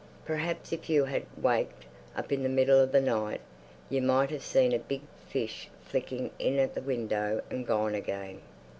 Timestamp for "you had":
0.89-1.27